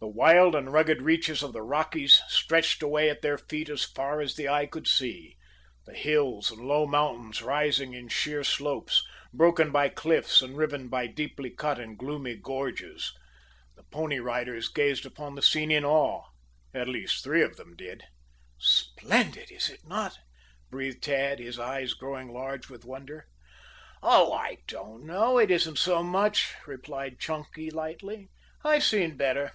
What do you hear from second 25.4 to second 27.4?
isn't so much," replied